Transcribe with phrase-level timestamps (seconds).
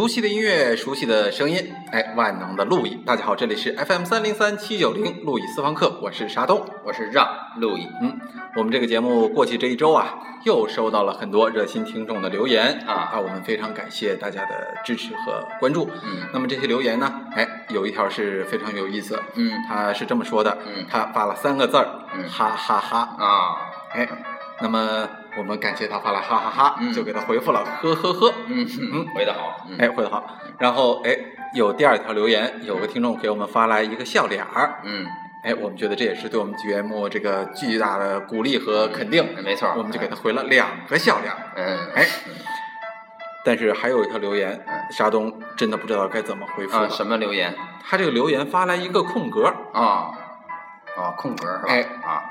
[0.00, 7.86] 熟悉的音乐，熟悉的声音，哎，万能的路易，大家好，这里是 FM 三零三七九零路易私房课，我是沙东，我是让路易。
[8.00, 8.18] 嗯，
[8.56, 15.90] 我们这个节目过去这一周啊，又收到了很多热心听众的留言啊啊，我们非常感谢大家的支持和关注。
[16.02, 16.26] 嗯。
[16.32, 19.52] 那么这些留言呢，哎，有一条是非常有意思，嗯。
[19.68, 20.86] 他是这么说的，嗯。
[20.88, 22.26] 他发了三个字儿，嗯。
[22.26, 22.98] 哈哈哈。
[23.18, 23.56] 啊，
[23.92, 24.08] 哎，
[24.62, 28.32] 那么我们感谢他发来哈哈哈，嗯就给他回复了呵呵呵。
[28.46, 29.66] 嗯嗯回的好。
[29.68, 30.24] 嗯哎，回的好。
[30.58, 31.16] 然后哎，
[31.54, 34.80] 有第二条留言，有个听众给我们发来一个笑脸儿。
[34.84, 35.06] 嗯，
[35.44, 41.38] 哎，我们觉得这也是对我们节目这个巨大的鼓励和肯定，嗯没错我们就给他回了两个笑脸儿。
[41.56, 42.06] 嗯哎，
[43.44, 46.88] 但是还有一条留言，沙东真的不知道该怎么回复。
[46.88, 47.54] 什么留言
[47.88, 50.10] 他这个留言发来一个空格，啊？
[50.96, 51.64] 啊，空格是吧？
[51.68, 52.30] 哎啊，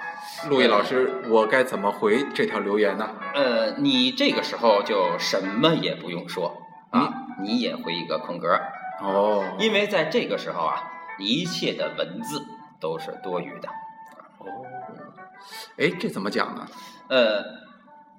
[0.50, 3.09] 陆毅老师，我该怎么回这条留言呢？
[3.34, 6.56] 呃，你这个时候就什么也不用说
[6.92, 8.59] 啊，你也回一个空格，
[9.02, 10.75] 哦，因为在这个时候啊，
[11.17, 12.42] 一切的文字
[12.80, 13.69] 都是多余的。
[14.39, 14.45] 哦，
[15.78, 16.67] 哎，这怎么讲呢？
[17.09, 17.44] 呃，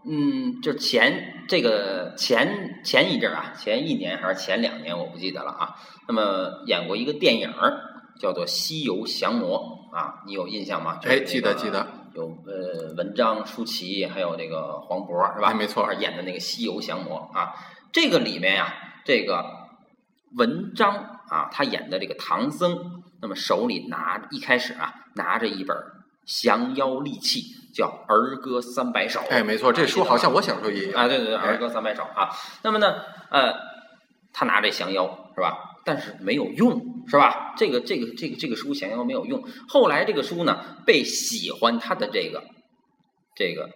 [0.04, 5.76] 嗯，就前这个前前一阵儿啊，前一年还是前两年，我不记得了啊。
[6.08, 7.80] 那么演过一个电影儿，
[8.18, 9.58] 叫做《西游降魔》
[9.92, 10.96] 啊，你有印象吗？
[10.96, 11.86] 就是哎记得记得。
[12.12, 15.48] 有呃文章、舒淇，还有这个黄渤是吧？
[15.50, 17.52] 哎没错演的那个《西游降魔》啊，
[17.92, 18.74] 这个里面呀、
[19.04, 19.44] 这个
[20.36, 22.76] 文章啊，他演的这个唐僧，
[23.22, 25.76] 那么手里拿一开始啊，拿着一本
[26.26, 29.20] 降妖利器，叫《儿歌三百首》。
[29.30, 30.98] 哎，没错，这书好像我我小时候也有。
[30.98, 32.28] 啊，对对对，《哎儿歌三百首》啊。
[32.62, 32.92] 那么呢，
[33.30, 33.54] 呃，
[34.32, 35.69] 他拿这降妖是吧？
[35.84, 37.54] 但是没有用是吧？
[37.56, 39.42] 这个这个这个这个书降妖没有用。
[39.68, 42.42] 后来这个书呢，被喜欢他的这个
[43.34, 43.70] 这个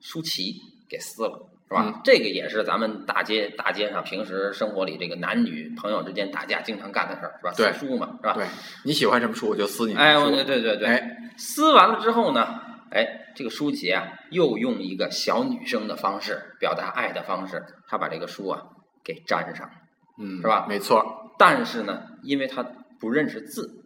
[0.00, 0.56] 舒淇
[0.88, 1.50] 给撕了。
[1.70, 1.84] 是吧？
[1.84, 7.52] 嗯这个也是咱们大街大街上平时生活里这个男女朋友之间打架经常干的事儿，是吧？
[7.54, 8.32] 对撕书嘛，是吧？
[8.32, 8.46] 对，
[8.86, 10.14] 你喜欢什么书我就撕你什哎。
[10.30, 12.58] 对对对对，哎，撕完了之后呢，
[12.90, 13.06] 哎，
[13.36, 18.62] 这个舒淇啊，又用一个小女生的方式表达爱的方式，她把这个书啊
[19.04, 19.72] 给粘上了。
[20.18, 21.27] 嗯，是吧没错。
[21.38, 22.62] 但是呢，因为他
[22.98, 23.84] 不认识字，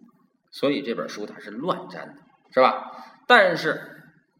[0.50, 2.14] 所以这本书它是乱粘的，
[2.52, 2.90] 是吧？
[3.26, 3.80] 但是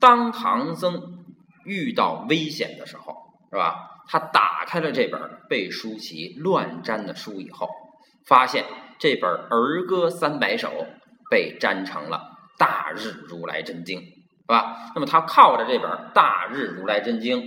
[0.00, 1.24] 当唐僧
[1.64, 3.14] 遇到危险的时候，
[3.50, 3.90] 是吧？
[4.08, 7.68] 他打开了这本被舒淇乱粘的书以后，
[8.26, 8.64] 发现
[8.98, 10.68] 这本《儿歌三百首》
[11.30, 12.18] 被粘成了
[12.58, 14.12] 《大日如来真经》，是
[14.48, 14.90] 吧？
[14.94, 17.40] 那么他靠着这本《大日如来真经》，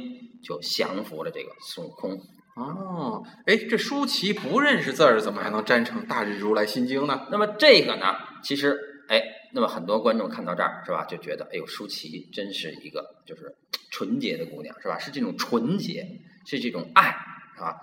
[0.43, 2.17] 就降服了这个孙悟空。
[2.55, 7.27] 哦，哎，这舒淇不认识字儿，怎么还能粘成《大日如来心经》呢？
[7.29, 8.79] 那么这个呢，其实
[9.09, 9.21] 哎，
[9.51, 13.53] 那么很多观众看到这儿是吧，就觉得哎呦，舒淇真是一个就是
[13.91, 14.97] 纯洁的姑娘是吧？
[14.97, 16.07] 是这种纯洁，
[16.45, 17.09] 是这种爱
[17.57, 17.75] 啊，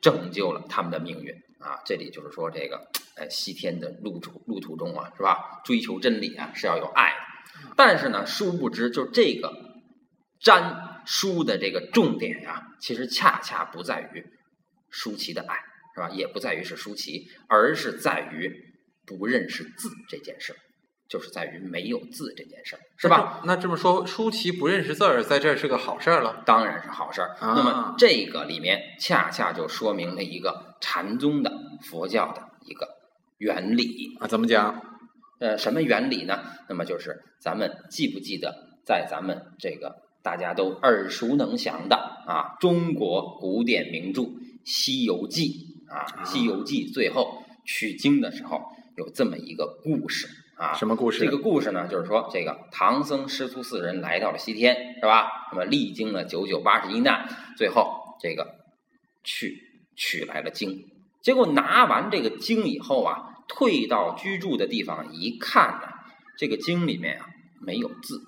[0.00, 1.78] 拯救了他们的命运啊。
[1.86, 2.84] 这里就是说这个
[3.16, 5.62] 哎，西天的路途路途中啊，是吧？
[5.64, 9.52] 追求真理啊是要有爱的，但是呢，殊不知就这个
[10.40, 14.24] 沾书的这个重点呀、其实恰恰不在于
[14.90, 15.56] 舒淇的爱。
[15.94, 16.08] 是吧？
[16.08, 18.50] 也不在于是舒淇，而是在于
[19.04, 20.56] 不认识字这件事儿，
[21.06, 23.42] 就是在于没有字这件事儿，是吧？
[23.44, 23.56] 那这？
[23.56, 26.42] 那这么说，舒淇不认识字儿，在这儿是个好事儿了。
[26.46, 27.36] 当然是好事儿。
[27.40, 31.52] 啊那么这个里面恰恰就说明了一个禅宗的
[31.82, 32.88] 佛教的一个
[33.36, 34.16] 原理。
[34.18, 34.82] 啊，怎么讲？
[35.40, 36.42] 呃，什么原理呢？
[36.70, 41.96] 那么就是咱们记不记得，在咱们这个大家都耳熟能详的
[42.26, 44.22] 啊中国古典名著
[44.64, 48.62] 《西游记》啊，啊《西游记》最后取经的时候
[48.96, 50.74] 有这么一个故事啊。
[50.74, 51.24] 什么故事？
[51.24, 55.28] 这个故事呢，就是说这个唐僧师徒四人来到了西天，是吧？
[55.50, 58.46] 那么历经了九九八十一难，最后这个
[59.24, 59.58] 去
[59.96, 60.86] 取来了经。
[61.20, 65.88] 结果拿完这个经以后啊，退到居住的地方一看呢、
[66.38, 67.26] 这个经里面啊
[67.60, 68.18] 没有字，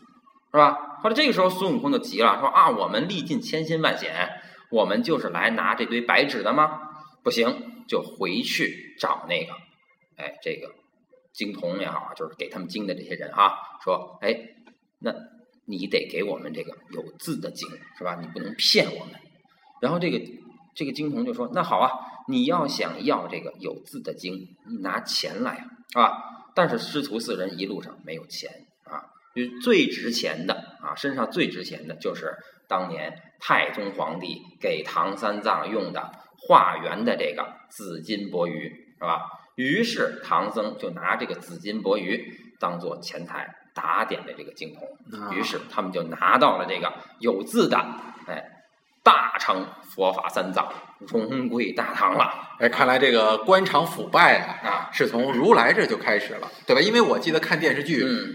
[0.52, 0.76] 是吧？
[1.04, 4.26] 后来这个时候孙悟空就急了，说啊，我们历尽千辛万险，
[4.70, 6.80] 我们就是来拿这堆白纸的吗？
[7.22, 9.52] 不行，就回去找那个，
[10.16, 10.72] 哎，这个
[11.34, 13.54] 经童也好，就是给他们经的这些人哈、
[13.84, 14.34] 说，哎，
[14.98, 15.12] 那
[15.66, 17.68] 你得给我们这个有字的经，
[17.98, 18.16] 是吧？
[18.18, 19.14] 你不能骗我们。
[19.82, 20.18] 然后这个
[20.74, 21.90] 这个经童就说，那好啊，
[22.28, 24.32] 你要想要这个有字的经，
[24.66, 26.22] 你拿钱来啊，是吧？
[26.54, 28.50] 但是师徒四人一路上没有钱
[29.62, 32.34] 最值钱的啊，身上最值钱的就是
[32.68, 39.20] 当年太宗皇帝给唐三藏用的化缘的这个紫金钵盂，是吧？
[39.56, 42.20] 于是唐僧就拿这个紫金钵盂
[42.58, 47.76] 当做钱财打点的这个经筒，啊于是他们就拿到了这个有字的，
[48.26, 48.42] 哎，
[49.02, 52.32] 大成佛法三藏，荣归大唐了。
[52.58, 56.80] 哎，看来这个官场腐败啊，啊，是从如来这就开始了，对吧？
[56.80, 58.34] 因为我记得看电视剧，嗯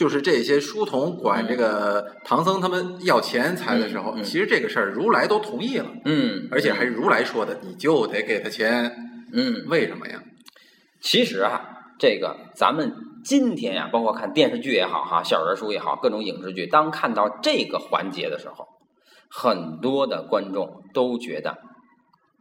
[0.00, 4.24] 就是这些书童管这个唐僧他们要钱财的时候，嗯嗯。
[4.24, 8.90] 其实这个事儿如来都同意了，嗯，而且还是如来说的，你就得给他钱，
[9.34, 10.22] 嗯，为什么呀？
[11.02, 11.60] 其实啊，
[11.98, 18.66] 这个咱们今天呀、包括看电视剧也好哈，小人书也好，各种影视剧，当看到这个环节的时候，
[19.28, 21.58] 很多的观众都觉得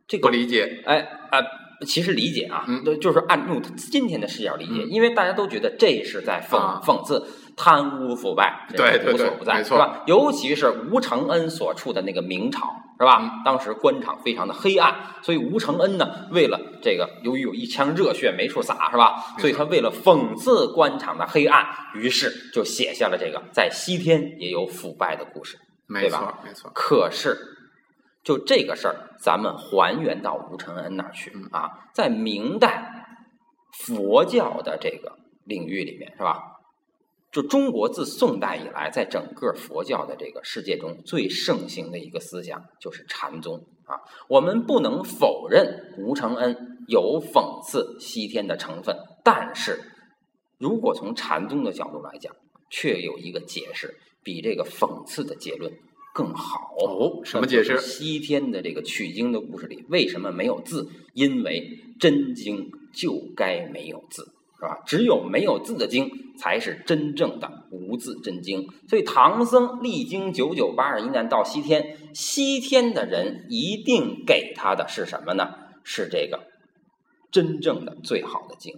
[0.07, 1.39] 这个不理解，哎啊、
[1.85, 2.65] 其实理解啊，
[3.01, 4.89] 就是按用今天的视角理解，嗯。
[4.89, 6.81] 因为大家都觉得这是在讽、啊。
[6.81, 7.25] 讽刺
[7.61, 10.01] 贪污腐败，这对对无所不在，是吧？
[10.07, 13.19] 尤其是吴承恩所处的那个明朝，是吧？
[13.21, 19.35] 嗯当时官场非常的黑暗，所以吴承恩呢，为了这个，由于有一腔热血没处撒，是吧？
[19.39, 25.59] 所以他为了讽刺官场的黑暗，于是就写下了这个在西天也有腐败的故事。
[25.85, 27.35] 没对吧错没错，可是，
[28.23, 33.07] 就这个事儿，咱们还原到吴承恩那儿去嗯啊，在明代
[33.85, 35.11] 佛教的这个
[35.45, 36.39] 领域里面，是吧？
[37.31, 44.01] 就中国自宋代以来，在整个佛教的这个世界中最盛行的一个思想就是禅宗啊。
[44.27, 46.55] 我们不能否认吴承恩
[46.87, 49.79] 有讽刺西天的成分，但是
[50.57, 52.35] 如果从禅宗的角度来讲，
[52.71, 55.71] 却有一个解释比这个讽刺的结论
[56.15, 56.73] 更好。
[56.79, 57.77] 哦，什么解释？
[57.79, 60.87] 西天的这个取经的故事里，为什么没有字？
[61.13, 64.77] 因为真经就该没有字，是吧？
[64.85, 68.67] 只有没有字的经，才是真正的无字真经。
[68.89, 75.55] 所以唐僧历经九九八十一难到西天，西天的人一定给他的是什么呢？
[75.83, 76.41] 是这个
[77.31, 78.73] 真正的最好的经。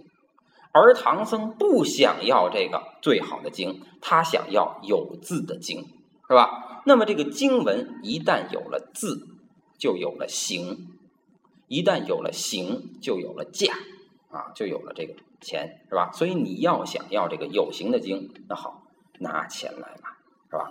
[0.74, 5.80] 而唐僧不想要这个最好的经，他想要有字的经，
[6.28, 6.82] 是吧？
[6.86, 9.18] 那么这个经文一旦有了字，
[9.78, 10.76] 就有了形；
[11.68, 13.74] 一旦有了形，就有了价，
[14.30, 16.10] 啊，就有了这个钱，是吧？
[16.12, 18.82] 所以你要想要这个有形的经，那好，
[19.20, 20.16] 拿钱来吧，
[20.50, 20.70] 是吧？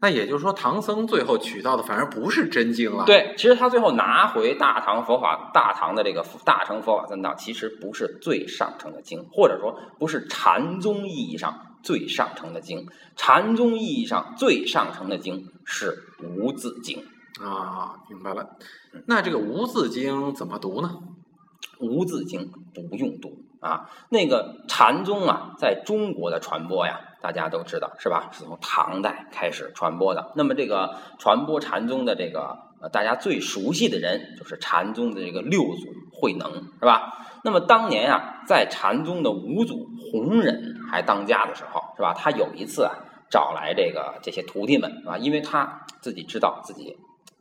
[0.00, 12.86] 那也就是说，唐僧最后取到的反而不是真经了。，对，其实他最后拿回大唐佛法，大唐的这个大乘佛法三藏，其实不是最上乘的经，或者说不是禅宗意义上最上乘的经。
[13.16, 17.04] 禅宗意义上最上乘的经是无字经。
[17.42, 18.56] 啊，明白了。
[19.06, 20.96] 那这个无字经怎么读呢？
[21.80, 23.90] 无字经不用读啊。
[24.08, 28.30] 那个禅宗啊，在中国的传播呀，大家都知道是吧？
[28.32, 30.32] 是从唐代开始传播的。
[30.36, 37.26] 那么这个传播禅宗的这个呃，大家最熟悉的人就是禅宗的这个六祖慧能，是吧？
[37.42, 42.14] 那么当年啊，在禅宗的五祖弘忍还当家的时候，是吧？
[42.14, 42.94] 他有一次啊，
[43.28, 45.18] 找来这个这些徒弟们，是吧？
[45.18, 46.96] 因为他自己知道自己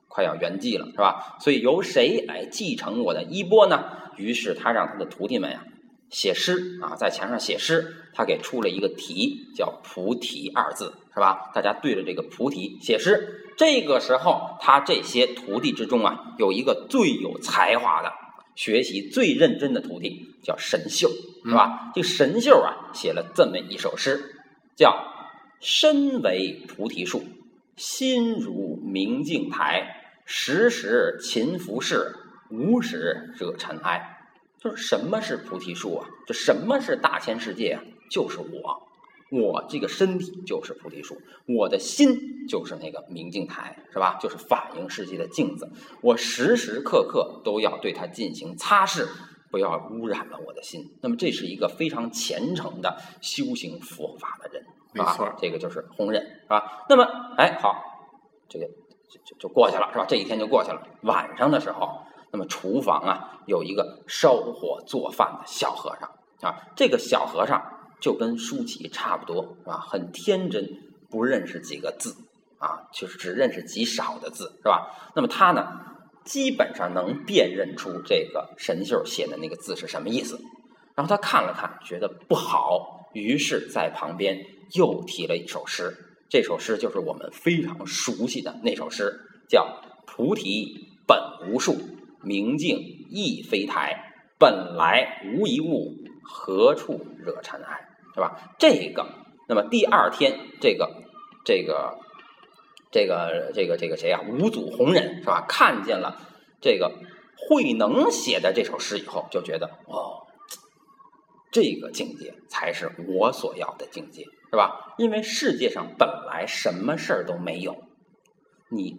[0.08, 1.38] 快要圆寂了，是吧？
[1.40, 3.84] 所以由谁来继承我的衣钵呢？
[4.16, 5.64] 于是他让他的徒弟们呀
[6.09, 7.94] 写诗啊，在墙上写诗。
[8.13, 11.51] 他给出了一个题，叫“菩提”二字，是吧？
[11.54, 13.54] 大家对着这个菩提写诗。
[13.56, 18.12] 这个时候，他这些徒弟之中啊，有一个最有才华的、
[18.56, 21.12] 学习最认真的徒弟，叫神秀，
[21.45, 21.92] 是吧？
[21.94, 24.19] 这神秀啊，写了这么一首诗，
[24.76, 24.97] 叫
[25.61, 27.23] “身为菩提树，
[27.76, 32.14] 心如明镜台，时时勤拂拭，
[32.49, 34.17] 无时惹尘埃。
[34.68, 36.06] 就是什么是菩提树啊？
[36.28, 37.81] 就什么是大千世界啊？
[38.12, 38.81] 就是我，
[39.31, 44.18] 我这个身体就是菩提树，我的心就是那个明镜台，是吧？
[44.19, 45.71] 就是反映世界的镜子。
[46.02, 49.07] 我时时刻刻都要对它进行擦拭，
[49.50, 50.81] 不要污染了我的心。
[51.02, 54.66] 那么这是一个非常虔诚的修行佛法的人。
[54.94, 56.86] 没错啊，这个就是弘忍，是吧？
[56.90, 57.06] 那么，
[57.38, 57.81] 哎，好，
[58.50, 60.06] 这个就就就过去了，是吧？
[60.09, 60.86] 这一天就过去了。
[61.04, 66.10] 晚上的时候，那么厨房啊有一个烧火做饭的小和尚
[66.50, 67.62] 啊，这个小和尚
[68.00, 69.80] 就跟舒淇差不多，是吧？
[69.80, 70.68] 很天真，
[71.10, 72.16] 不认识几个字
[72.60, 75.12] 啊，就是只认识极少的字，是吧？
[75.16, 75.68] 那么他呢，
[76.26, 80.40] 基本上能辨认出这个神秀写的那个字是什么意思。
[80.96, 84.38] 然后他看了看，觉得不好，于是在旁边
[84.74, 85.96] 又提了一首诗。
[86.30, 89.18] 这首诗就是我们非常熟悉的那首诗，
[89.48, 91.18] 叫“菩提本
[91.50, 91.78] 无树，
[92.24, 98.56] 明镜亦非台，本来无一物，何处惹尘埃”，是吧？
[98.57, 99.06] 这个，
[99.47, 101.04] 那么第二天，这个，
[101.45, 101.97] 这个，
[102.92, 104.21] 这个，这个，这个谁啊？
[104.28, 105.45] 五祖弘忍是吧？
[105.47, 106.21] 看见了
[106.62, 106.92] 这个
[107.38, 110.24] 慧能写的这首诗以后，就觉得哦。
[111.50, 114.94] 这个境界才是我所要的境界，是吧？
[114.97, 117.83] 因为世界上本来什么事儿都没有，
[118.69, 118.97] 你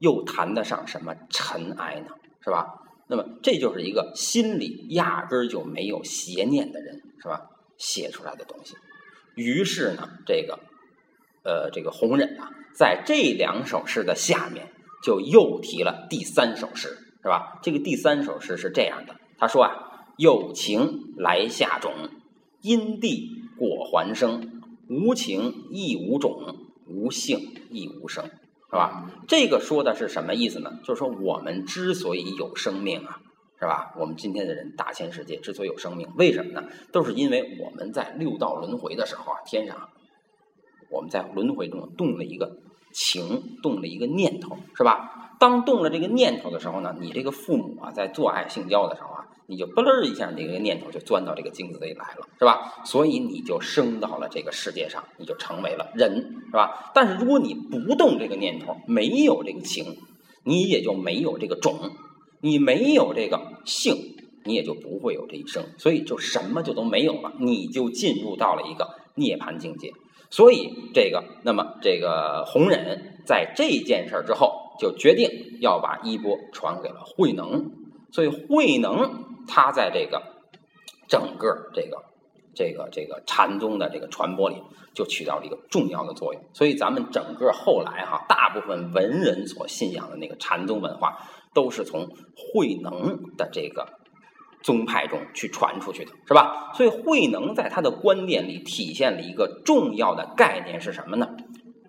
[0.00, 2.08] 又谈得上什么尘埃呢？
[2.42, 2.74] 是吧？
[3.08, 7.48] 那么这就是一个心里压根儿就没有邪念的人，是吧？
[7.78, 8.74] 写出来的东西。
[9.34, 10.58] 于是呢，这个
[11.44, 14.70] 呃，这个弘忍啊，在这两首诗的下面
[15.02, 16.88] 就又提了第三首诗，
[17.22, 17.58] 是吧？
[17.62, 19.70] 这个第三首诗是这样的，他说啊
[20.18, 21.92] ：“有情来下种，
[22.60, 27.38] 因地果还生，无情亦无种，无性
[27.70, 28.28] 亦无生。”
[28.70, 29.10] 是吧？
[29.26, 30.78] 这个说的是什么意思呢？
[30.84, 33.20] 就是说，我们之所以有生命啊，
[33.58, 33.94] 是吧？
[33.96, 36.64] 我们今天的人大千世界之所以有生命，为什么呢？
[36.92, 39.88] 都是因为我们在六道轮回的时候啊，天上
[40.90, 42.58] 我们在轮回中动了一个
[42.92, 45.34] 情，动了一个念头，是吧？
[45.40, 49.27] 当动了这个念头的时候呢，你这个父母啊，在做爱性交的时候啊。
[49.50, 52.82] 你就嘣儿一下，你这个念头就钻到这个精子里来了，是吧？
[52.84, 56.92] 所以你就生到了这个世界上，你就成为了人，是吧？
[56.94, 59.96] 但是如果你不动这个念头，没有这个情，
[60.44, 61.92] 你也就没有这个种，
[62.42, 63.96] 你没有这个性，
[64.44, 69.90] 你也就不会有这一生，所以就什么就都没有了，你就进入到了一个涅槃境界。
[70.28, 77.70] 所以这个，那么这个弘忍在这件事儿之后，就决定要把衣钵传给了慧能，
[78.12, 79.26] 所以慧能。
[79.48, 80.22] 他在这个
[81.08, 82.04] 整个这个
[82.54, 84.62] 这个这个禅宗的这个传播里，
[84.94, 86.42] 就起到了一个重要的作用。
[86.52, 91.18] 所以咱们整个后来哈，大部分文人所信仰的那个禅宗文化，
[91.54, 93.88] 都是从慧能的这个
[94.62, 96.72] 宗派中去传出去的，是吧？
[96.74, 101.28] 所以慧能在他的观点里体现了一个重要的概念是什么呢？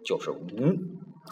[0.05, 0.45] 就是无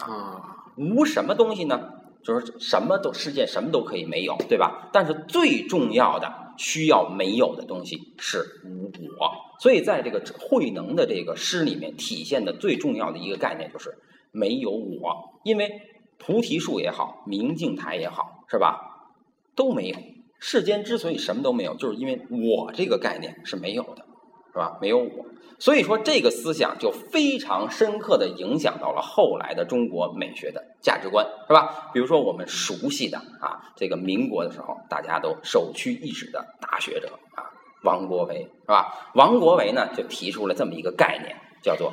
[0.00, 1.92] 啊，无什么东西呢？
[2.22, 4.90] 就是什么都世界什么都可以没有，对吧？
[4.92, 13.96] 但是最重要的需要没有的东西是无我，所以在这个慧能的这个诗里面体现的最重要的一个概念就是
[14.32, 15.70] 没有我，因为
[16.18, 19.14] 菩提树也好，明镜台也好，是吧？
[19.54, 19.96] 都没有。
[20.40, 24.04] 世间之所以什么都没有，就是因为我这个概念是没有的，
[24.52, 24.78] 是吧？
[24.80, 25.26] 没有我。
[25.60, 31.90] 所以说，这个思想就非常深刻的影响到了后来的中国美学的价值观，是吧？
[31.92, 37.50] 比如说我们熟悉的啊，这个民国的时候，大家都首屈一指的大学者啊，
[37.82, 39.10] 王国维，是吧？
[39.14, 41.92] 王国维呢，就提出了这么一个概念，叫做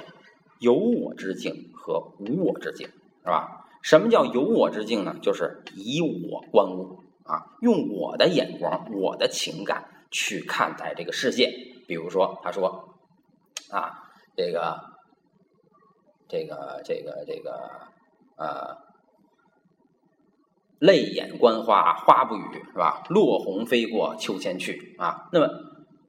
[0.60, 2.88] 有我之境和无我之境，
[3.24, 3.66] 是吧？
[3.82, 5.16] 什么叫有我之境呢？
[5.24, 11.52] 就是以我观物啊，用我的眼光、我的情感去看待这个世界。
[11.88, 12.90] 比如说，他说。
[13.72, 14.04] 啊，
[14.38, 14.80] 这个，
[16.30, 17.52] 这个，这个，这个，
[18.38, 18.78] 呃，
[20.78, 23.04] 泪眼观花，花不语，是吧？
[23.10, 25.50] 落红飞过秋千去，啊，那么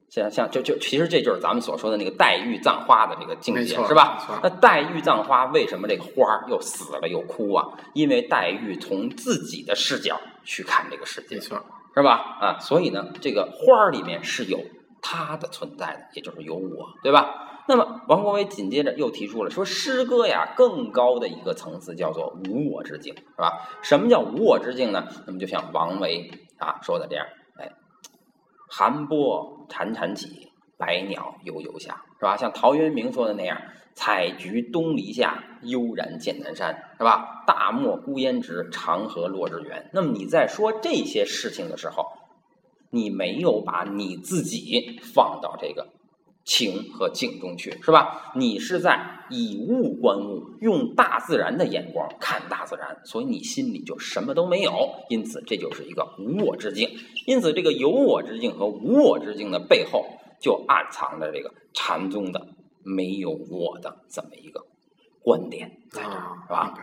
[0.07, 4.39] 像像就就其实这就是咱们所说的那个黛玉葬花的这个境界，是吧？
[4.43, 7.65] 那黛玉葬花为什么这个花又死了又哭啊？
[7.95, 11.59] 因为黛玉从自己的视角去看这个世界，没错，
[11.95, 12.37] 是吧？
[12.39, 14.63] 啊，所以呢，这个花里面是有
[15.01, 17.63] 它的存在的，也就是有我，对吧？
[17.69, 23.67] 那么，王国维紧接着又提出了说，诗歌呀，更高的一个层次叫做无我之境，是吧？
[23.81, 25.05] 什么叫无我之境呢？
[25.25, 27.25] 那么就像王维啊说的这样，
[27.57, 27.69] 哎，
[28.69, 32.37] 寒波潺潺起，百鸟悠悠下，是吧？
[32.37, 33.61] 像陶渊明说的那样，
[33.95, 37.43] 采菊东篱下，悠然见南山，是吧？
[37.45, 39.89] 大漠孤烟直，长河落日圆。
[39.93, 42.05] 那么你在说这些事情的时候，
[42.89, 45.87] 你没有把你自己放到这个。
[46.49, 48.31] 情和境中去，是吧？
[48.33, 54.71] 你是在以物观物，用大自然的眼光看大自然，所以你心里就什么都没有。
[55.09, 56.89] 因此，这就是一个无我之境。
[57.25, 60.05] 因此，这个有我之境和无我之境的背后，
[60.39, 62.47] 就暗藏着这个禅宗的
[62.81, 64.66] 没有我的这么一个。
[65.27, 66.73] 观点在这儿是吧？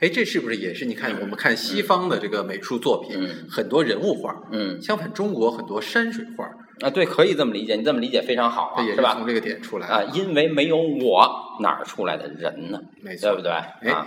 [0.00, 3.16] 哎，这是不是也是你看我们看西方的这个美术作品，
[3.48, 6.44] 很多人物画，嗯，相反中国很多山水画
[6.80, 9.14] 啊，对，可以这么理解，你这么理解非常好啊，是吧？
[9.14, 11.24] 从这个点出来啊，因为没有我，
[11.60, 12.80] 哪儿出来的人呢？
[13.00, 13.52] 没错，对不对？
[13.52, 14.06] 哎，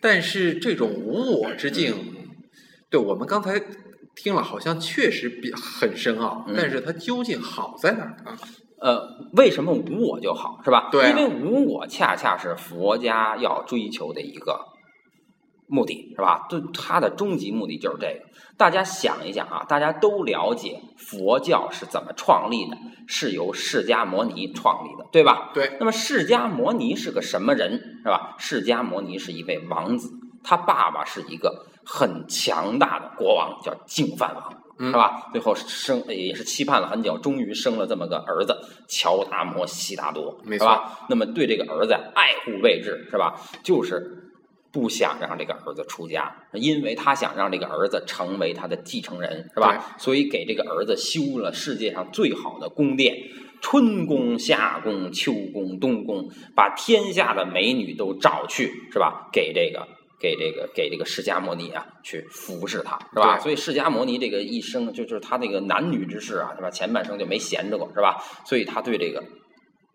[0.00, 1.94] 但是这种无我之境，
[2.90, 3.62] 对我们刚才
[4.16, 8.36] 听了好像确实比很深奥，但是它究竟好在哪儿呢？
[8.80, 10.88] 呃，为什么无我就好，是吧？
[10.92, 14.60] 对，因为无我恰恰是佛家要追求的一个
[15.66, 16.46] 目的，是吧？
[16.48, 18.20] 对，它的终极目的就是这个。
[18.58, 25.50] 大家想一想啊，大家都了解佛教是怎么创立的，是由释迦摩尼创立的，对吧？
[25.54, 25.76] 对。
[25.80, 28.34] 那么释迦摩尼是个什么人，是吧？
[28.38, 30.10] 释迦摩尼是一位王子，
[30.44, 34.54] 他爸爸是一个很强大的国王，叫净饭王。
[34.78, 35.28] 是吧？
[35.32, 38.54] 最后生也是期盼了很久，终于生了这么个儿子
[38.88, 41.06] 乔达摩悉达多，是吧？
[41.08, 43.40] 那么对这个儿子爱护备至，是吧？
[43.62, 44.04] 就是
[44.70, 49.96] 不想让这个儿子出家，因为他想让这个儿子成为他的继承人，是吧？
[49.98, 53.16] 所以给这个儿子修了世界上最好的宫殿，
[53.62, 59.28] 春宫、夏宫、秋宫、冬宫，把天下的美女都找去，是吧？
[59.32, 59.88] 给这个。
[60.26, 63.38] 给这个给这个释迦摩尼啊，去服侍他，是吧？
[63.38, 66.68] 所以释迦摩尼这个一生，就就是他这个男女之事啊，是吧？
[66.68, 68.20] 前半生就没闲着过，是吧？
[68.44, 69.22] 所以他对这个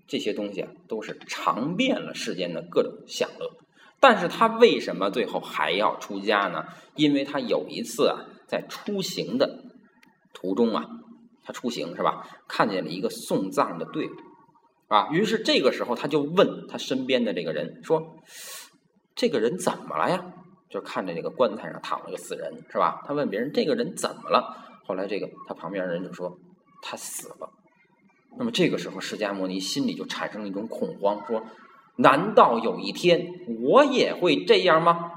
[0.07, 3.51] 这些东西啊，都是尝遍了世间的各种享乐。
[3.99, 6.63] 但是他为什么最后还要出家呢？
[6.95, 9.65] 因为他有一次啊，在出行的
[10.33, 10.85] 途中啊，
[11.43, 12.25] 他出行是吧？
[12.47, 14.11] 看见了一个送葬的队伍，
[14.87, 18.01] 啊，于是这个时候他就问他身边的这个人说。
[19.15, 20.23] 这个人怎么了呀？
[20.69, 23.03] 就看着这个棺材上躺了个死人，是吧？
[23.05, 24.55] 他问别人：“这个人怎么了？”
[24.87, 26.37] 后来这个他旁边人就说
[26.81, 27.49] ：“他死了。”
[28.39, 31.43] 那么这个时候，释迦牟尼心里就产生了一种恐慌，说
[31.97, 33.27] ：“难道有一天
[33.61, 35.11] 我也会这样吗？”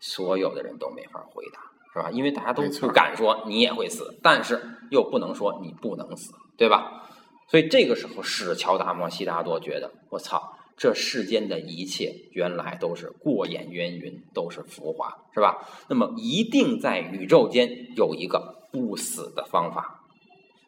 [0.00, 1.60] 所有的人都没法回答，
[1.92, 2.10] 是吧？
[2.10, 4.58] 因为大家都不敢说你也会死，但是
[4.90, 7.02] 又不能说你不能死，对吧？
[7.48, 15.56] 所以这个时候，史乔达摩悉达多觉得：“我操！”这世间的一切原来都是过眼烟云，都是浮华，是吧？
[15.88, 20.02] 那么一定在宇宙间有一个不死的方法。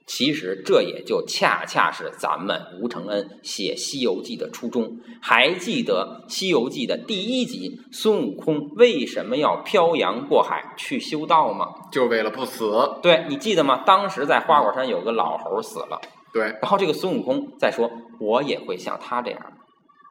[0.07, 4.99] 其实这也就恰恰是咱们吴承恩写《西游记》的初衷。
[5.21, 11.67] 还记得《西游记》的第一集，孙悟空为什么要漂洋过海去修道吗？
[11.93, 12.73] 就为了不死。
[13.03, 13.83] 对你记得吗？
[13.85, 16.01] 当时在花果山有个老猴死了，
[16.33, 19.53] 对，然后这个孙悟空再说，我也会像他这样。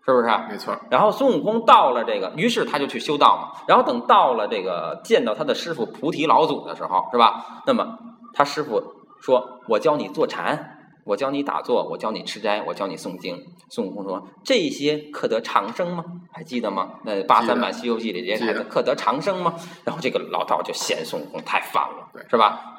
[0.07, 0.27] 是不是？
[0.49, 0.73] 没错。
[0.89, 3.61] 然后孙悟空到了这个，于是他就去修道嘛。
[3.67, 7.61] 然后等到了这个见到他的师傅菩提老祖的时候，是吧？
[7.67, 7.97] 那么
[8.33, 8.81] 他师傅
[9.21, 16.05] 说：“我教你坐禅，我教你打坐，我教你吃斋，我教你诵经。”孙悟空说：“这些可得长生吗？
[16.31, 16.91] 还记得吗？
[17.03, 22.76] 那八三版《西游记》里这些孩子可得长生吗？”然后这个老道就嫌孙悟空太烦了，是吧？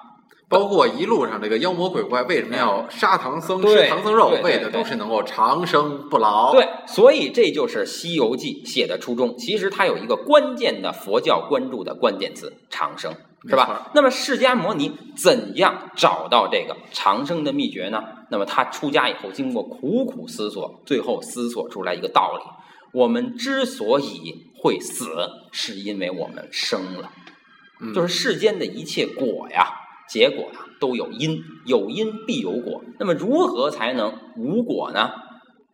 [0.48, 6.52] 包括一路上这个妖魔鬼怪为什么要杀唐僧吃唐僧肉，为的都是能够长生不老。
[6.52, 9.36] 对，所以这就是《西游记》写的初衷。
[9.36, 13.12] 其实它有一个关键的佛教关注的关键词：长生，
[13.46, 13.90] 是吧？
[13.94, 18.02] 那么释迦摩尼怎样找到这个长生的秘诀呢？
[18.30, 22.42] 那么他出家以后，经过苦苦思索，最后思索出来一个道理：
[22.98, 25.10] 我们之所以会死，
[25.52, 27.10] 是因为我们生了，
[27.94, 29.84] 就是世间的一切果呀。
[30.08, 32.82] 结果呢，都有因，有因必有果。
[32.98, 35.10] 那么如何才能无果呢？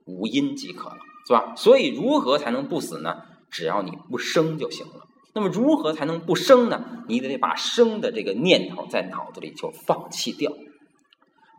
[0.06, 1.54] 无因即可了，是吧？
[1.56, 3.22] 所以如何才能不死呢？
[3.50, 5.06] 只要你不生就行了。
[5.34, 6.84] 那么如何才能不生呢？
[7.08, 10.52] 你得把生的这个念头在脑子里就放弃掉，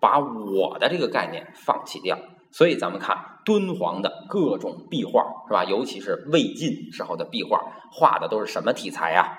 [0.01, 2.19] 把我的这个概念放弃掉。
[2.51, 5.63] 所以咱们看敦煌的各种壁画，是吧？
[5.63, 7.59] 尤其是魏晋时候的壁画，
[7.91, 9.37] 画的都是什么题材呀？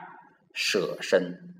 [0.55, 1.53] 舍身。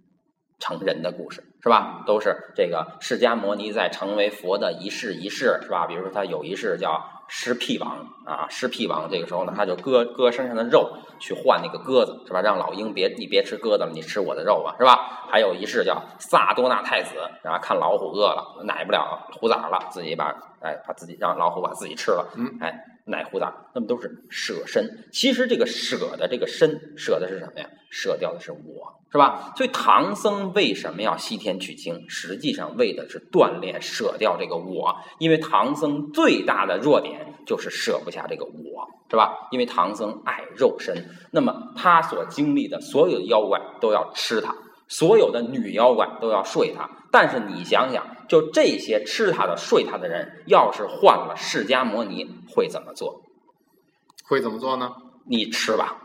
[0.59, 2.05] 成人的故事是吧？
[2.07, 5.85] 都是这个释迦牟尼在成为佛的一世一世是吧？
[5.85, 12.41] 比如说他有一世叫尸屁王啊，尸屁王这个时候呢，他就割割身上的肉去换那个鸽子是吧？
[12.41, 15.27] 让老鹰别你别吃鸽子了，你吃我的肉吧是吧？
[15.29, 22.73] 还有一世叫萨多纳太子，然后看老虎饿了，奶不了虎崽了，自己把哎把自己让老虎把自己吃了，嗯，哎
[23.07, 25.09] 奶虎崽，那么都是舍身。
[25.11, 27.67] 其实这个舍的这个身，舍的是什么呀？
[27.91, 28.93] 舍掉的是我。
[29.09, 29.55] 是吧？
[29.57, 32.05] 所以唐僧为什么要西天取经？
[32.11, 34.95] 实际上为的是锻炼、舍掉这个我。
[35.19, 39.49] 因为唐僧最大的弱点就是舍不下这个我，是吧？
[39.53, 44.55] 因为唐僧爱肉身，那么他所经历的所有的妖怪都要吃他，
[44.89, 46.91] 所有的女妖怪都要睡他。
[47.13, 53.23] 但是你想想，就这些吃他的、睡他的人，要是换了释迦摩尼，会怎么做？
[54.29, 54.91] 会怎么做呢？
[55.27, 55.99] 你吃吧，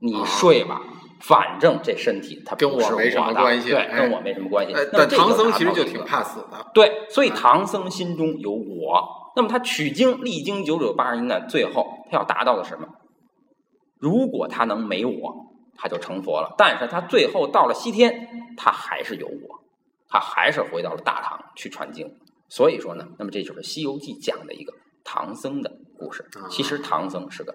[0.00, 0.80] 你睡吧。
[1.20, 4.74] 反正这身体它跟我没什么关系，对，跟我没什么关系。
[4.92, 9.32] 但唐僧其实就挺怕死的，对，所以唐僧心中有我。
[9.34, 12.86] 那么他取经历经九九八十一难，最后他要达到的什么？
[13.98, 16.54] 如果他能没我，他就成佛了。
[16.58, 19.60] 但是他最后到了西天，他还是有我，
[20.08, 22.10] 他还是回到了大唐去传经。
[22.48, 24.72] 所以说呢，那么这就是《西游记》讲的一个
[25.04, 26.24] 唐僧的故事。
[26.50, 27.54] 其实唐僧是个。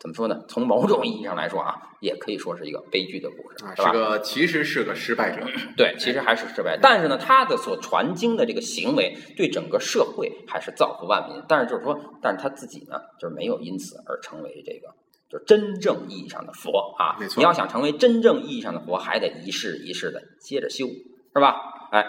[0.00, 0.38] 怎么说呢？
[0.48, 3.90] 从某种意义上来说啊，也可以说是一个悲剧的故事，是吧？
[3.90, 5.42] 个其实是个失败者，
[5.78, 6.78] 对，其实还是失败。
[6.78, 11.42] 但是呢，他的所传经的这个行为，对整个社会还是造福万民。
[11.48, 14.94] 但是就是说，但是他自己呢，就是没有因此而成为这个，
[15.30, 17.16] 就是真正意义上的佛啊。
[17.18, 21.56] 没错，你要想成为真正意义上的佛，还得一世一世的接着修，是吧？
[21.92, 22.04] 哎，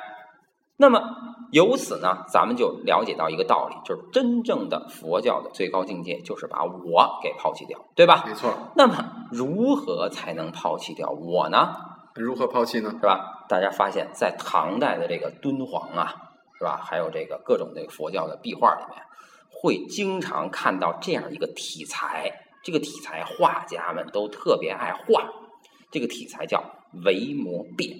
[0.78, 1.02] 那么
[1.52, 8.24] 由此呢，咱们就了解到一个道理，就是真正的佛教的最高境界，就是把我给抛弃掉，对吧？
[8.28, 8.54] 没错。
[8.76, 11.74] 那么如何才能抛弃掉我呢？
[12.14, 12.92] 如何抛弃呢？
[12.92, 13.46] 是吧？
[13.48, 16.14] 大家发现，在唐代的这个敦煌啊，
[16.58, 16.82] 是吧？
[16.84, 19.02] 还有这个各种这个佛教的壁画里面，
[19.50, 22.32] 会经常看到这样一个题材。
[22.64, 25.30] 这个题材画家们都特别爱画。
[25.92, 26.64] 这个题材叫
[27.06, 27.92] 维摩变。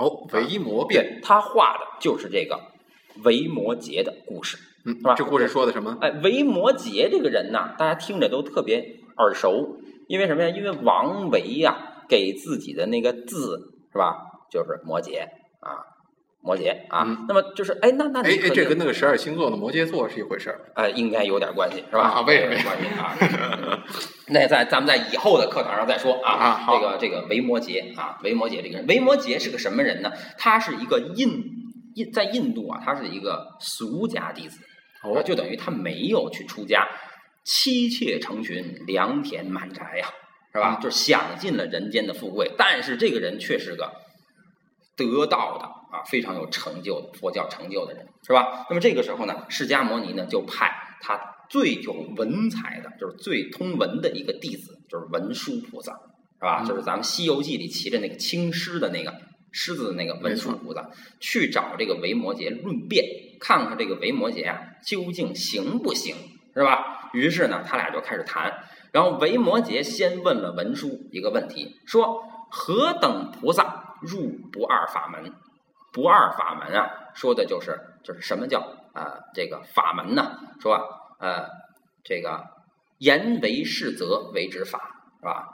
[0.00, 2.58] 哦，维摩变，他画的就是这个
[3.22, 5.14] 维摩诘的故事，嗯，是吧？
[5.14, 5.98] 这故事说的什么？
[6.00, 8.78] 哎，维摩诘这个人呢，大家听着都特别
[9.18, 9.76] 耳熟，
[10.08, 10.48] 因为什么呀？
[10.48, 14.16] 因为王维呀给自己的那个字是吧，
[14.50, 15.22] 就是摩诘
[15.60, 15.84] 啊，
[16.42, 17.04] 摩羯啊。
[17.28, 20.60] 那么就是哎，那那哎哎，这跟那个十二星座的摩羯座是一回事儿？
[20.74, 22.02] 哎，应该有点关系是吧？
[22.02, 23.84] 啊，为什么关系啊？
[24.28, 26.32] 那在咱们在以后的课堂上再说啊。
[26.32, 30.12] 啊，这个这个维摩诘啊，维摩诘这个人，维摩诘是个什么人呢？
[30.38, 31.44] 他是一个印
[31.94, 34.60] 印在印度啊，他是一个俗家弟子，
[35.02, 36.86] 哦，就等于他没有去出家，
[37.44, 40.06] 妻妾成群，良田满宅呀，
[40.52, 40.78] 是吧？
[40.80, 42.50] 就享尽了人间的富贵。
[42.56, 43.90] 但是这个人却是个
[45.00, 45.64] 得道的
[45.96, 48.66] 啊，非常有成就的佛教成就的人，是吧？
[48.68, 55.92] 那么这个时候呢，释迦牟尼呢就派他最有文采的，就是最通文的一个弟子，就是文殊菩萨，
[56.38, 56.62] 是吧？
[56.64, 59.12] 就是咱们《西游记》里骑着那个青狮的那个
[59.50, 63.04] 狮子的那个文殊菩萨，去找这个维摩诘论辩，
[63.40, 66.14] 看看这个维摩诘啊究竟行不行，
[66.54, 67.10] 是吧？
[67.12, 68.52] 于是呢，他俩就开始谈。
[68.92, 75.32] 然后维摩诘先问了文殊一个问题，说：“何等菩萨入不二法门？
[75.92, 78.60] 不二法门啊，说的就是就是什么叫
[78.92, 80.38] 啊这个法门呢？
[80.60, 80.76] 说
[81.18, 81.48] 呃
[82.04, 82.44] 这个
[82.98, 84.78] 言为世则为之法，
[85.20, 85.48] 是吧？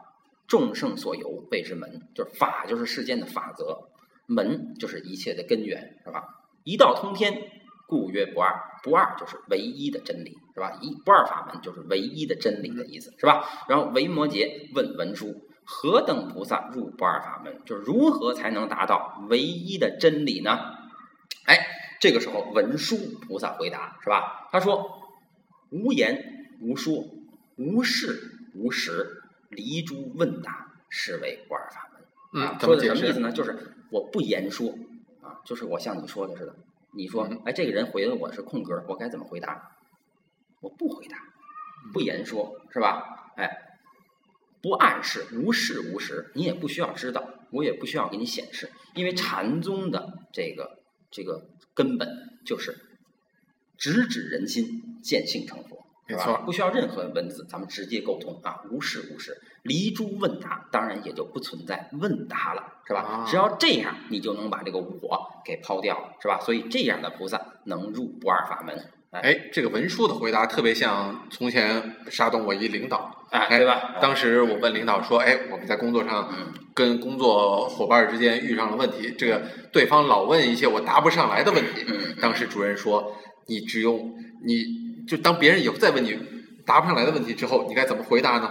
[0.46, 3.88] 众圣所由谓之门，就是法就是世间的法则，
[4.26, 6.24] 门就是一切的根源，是吧？
[6.64, 7.50] 一道通天。”
[7.88, 10.76] 故曰不二，不二就是唯一的真理，是吧？
[10.80, 13.48] 一不二法门就是唯一的真理的意思，是吧？
[13.68, 17.60] 然后维摩诘问文殊：何等菩萨入不二法门？
[17.64, 20.58] 就是如何才能达到唯一的真理呢？
[21.44, 21.58] 哎，
[22.00, 24.48] 这个时候文殊菩萨回答是吧？
[24.52, 25.02] 他说：
[25.70, 27.04] 无言无说，
[27.56, 32.02] 无事无实，离诸问答，是为不二法门。
[32.32, 33.32] 嗯，说的什么意思呢？
[33.32, 34.70] 就是我不言说
[35.20, 36.54] 啊，就是我像你说的似的。
[36.92, 39.76] 你说，哎，这个人回的我是空格，我该怎么回答？
[40.60, 41.18] 我不回答，
[41.92, 43.32] 不言说，是吧？
[43.36, 43.75] 哎，
[44.66, 51.40] 不暗示，无事无实，你也不需要知道，我也不需要给你显示，因为禅宗的这个这个
[51.72, 52.08] 根本
[52.44, 52.76] 就是
[53.78, 54.66] 直指人心，
[55.04, 63.24] 见性成佛，没错，不需要任何文字，咱们直接沟通啊，无事无实，离诸问答，当然也就不存在问答了，是吧？
[63.28, 66.40] 只要这样，你就能把这个我给抛掉了，是吧？
[66.40, 68.90] 所以这样的菩萨能入不二法门。
[69.22, 73.96] 哎，这个文书的回答特别像从前沙东我一领导，哎，对吧？
[74.00, 76.32] 当时我问领导说，哎，我们在工作上
[76.74, 81.86] 跟工作伙伴之间遇上了问题，这个对方老问一些我答不上来的问题。
[82.20, 84.64] 当时主任说，你只用你
[85.06, 86.18] 就当别人以后再问你
[86.64, 88.50] 答不上来的问题之后，你该怎么回答呢？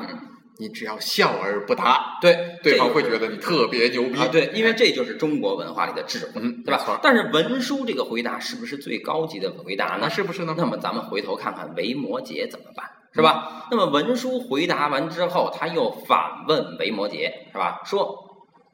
[0.58, 4.20] 你只要笑而不答，对，对方会觉得你特别牛逼。
[4.32, 7.00] 对，因为这就是中国文化里的智慧，对吧？
[7.04, 10.10] 但是文殊这个回答是不是最高级的回答呢？
[10.10, 10.56] 是不是呢？
[10.58, 13.68] 那么咱们回头看看维摩诘怎么办，是吧？
[13.70, 17.82] 那么文殊回答完之后，他又反问维摩诘，是吧？
[17.84, 18.16] 说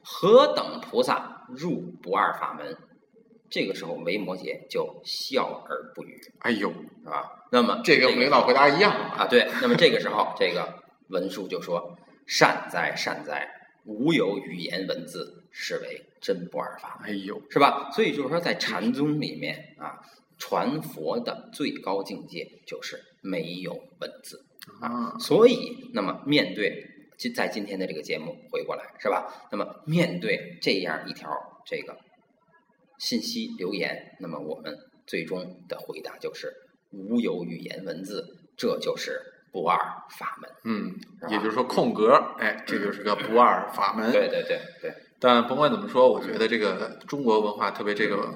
[0.04, 2.76] 何等菩萨入不二法门？
[3.50, 6.20] 这个时候维摩诘就笑而不语。
[6.38, 6.70] 哎呦，
[7.02, 7.24] 是吧？
[7.50, 9.26] 那么这个领导回答一样啊？
[9.28, 9.50] 对。
[9.60, 10.80] 那么这个时候，这个。
[11.08, 13.48] 文殊就说：“善哉善哉，
[13.84, 17.90] 无有语言文字，是为真不二法。”哎呦，是吧？
[17.92, 19.98] 所以就是说，在禅宗里面啊，
[20.38, 24.44] 传佛的最高境界就是没有文字
[24.80, 25.18] 啊。
[25.18, 26.86] 所以，那么面对
[27.18, 29.48] 今在今天的这个节目回过来，是吧？
[29.50, 31.28] 那么面对这样一条
[31.66, 31.96] 这个
[32.98, 36.52] 信息留言，那么我们最终的回答就是
[36.90, 38.24] 无有语言文字，
[38.56, 39.20] 这就是。
[39.52, 40.94] 不二法门，嗯，
[41.30, 44.10] 也就是说空格，哎，这就是个不二法门。
[44.10, 44.94] 对对对对。
[45.20, 48.34] 但甭管怎么说，我觉得这个中国文化，特别这个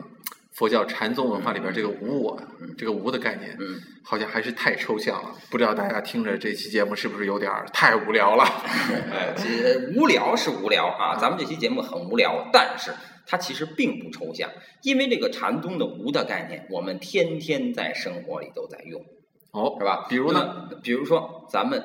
[0.53, 2.41] 佛教禅宗文化里边，这个无我，
[2.77, 5.33] 这个无的概念，嗯，好像还是太抽象了。
[5.51, 8.45] 不知道大家听着这期节目是不是有点太无聊了？
[9.11, 12.93] 哎，其实无聊是无聊啊，咱们这期节目很无聊，但是
[13.27, 14.49] 它其实并不抽象，
[14.83, 19.05] 因为这个禅宗的无的概念，我们天天在生活里都在用。
[19.53, 20.07] 哦，是吧？
[20.09, 20.69] 比如呢？
[20.83, 21.83] 比如说，咱们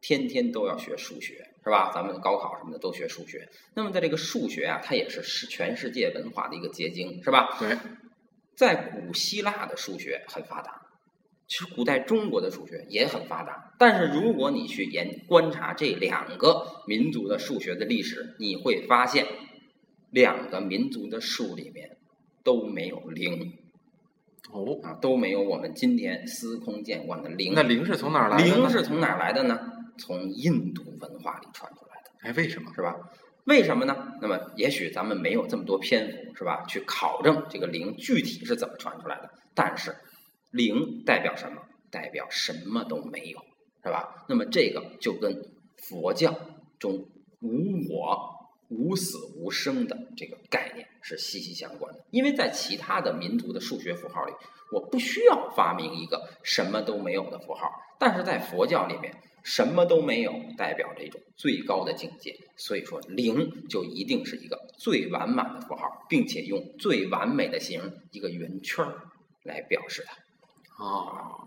[0.00, 1.90] 天天都要学数学，是吧？
[1.92, 3.48] 咱们高考什么的都学数学。
[3.74, 7.56] 那么，在这个数学啊，它也是世全世界文化的一个结晶，是吧？
[7.58, 7.76] 对。
[8.54, 10.82] 在古希腊的数学很发达，
[11.48, 13.72] 其实古代中国的数学也很发达。
[13.78, 19.26] 但是如果你去研观察这两个民族的数学的历史，你会发现
[20.10, 21.96] 两个民族的数里面
[22.44, 23.58] 都没有零。
[24.52, 27.54] 哦啊，都没有我们今天司空见惯的零。
[27.54, 28.44] 那零是从哪儿来的？
[28.44, 29.58] 零是从哪儿来的呢？
[29.98, 32.10] 从印度文化里传出来的。
[32.28, 32.70] 哎，为什么？
[32.74, 32.94] 是吧？
[33.44, 33.96] 为什么呢？
[34.20, 36.64] 那么也许咱们没有这么多篇幅，是吧？
[36.68, 39.30] 去考证这个零具体是怎么传出来的。
[39.54, 39.96] 但是
[40.50, 41.62] 零代表什么？
[41.90, 43.38] 代表什么都没有，
[43.82, 44.24] 是吧？
[44.28, 45.34] 那么这个就跟
[45.88, 46.34] 佛教
[46.78, 46.92] 中
[47.40, 48.41] 无我。
[48.78, 54.32] 无死无生的这个概念是息息相关的，因为在其他的民族的数学符号里，
[54.70, 67.80] 我不需要发明一个什么都没有的符号，但是在佛教里面，什么都没有代表着一种最高的境界，所以说零就一定是一个最完满的符号，并且用最完美的形
[68.10, 68.86] 一个圆圈
[69.42, 70.84] 来表示它。
[70.84, 71.46] 哦，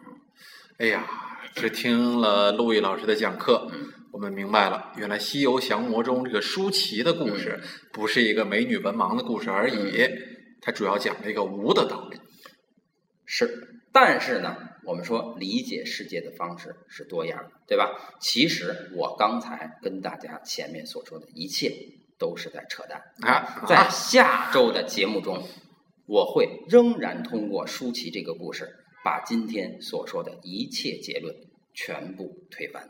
[0.78, 1.08] 哎呀，
[1.56, 3.72] 这听了陆毅老师的讲课。
[4.16, 7.60] 我们明白了，原来《西游降魔》中这个舒淇的故事
[7.92, 10.08] 不是一个美女文盲的故事而已，
[10.62, 12.18] 它主要讲了一个无的道理。
[13.26, 17.92] 是，但是呢，我们说理解世界的方式是多样的，对吧？
[18.22, 21.76] 其实我刚才跟大家前面所说的一切
[22.18, 23.66] 都是在扯淡啊！
[23.68, 25.46] 在下周的节目中，
[26.06, 28.74] 我会仍然通过舒淇这个故事，
[29.04, 31.36] 把今天所说的一切结论
[31.74, 32.88] 全部推翻。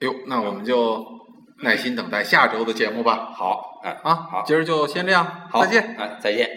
[0.00, 1.04] 哟，那我们就
[1.62, 3.30] 耐心等待下周的节目吧。
[3.34, 6.48] 好，哎啊，好，今儿就先这样，再见，哎，再见。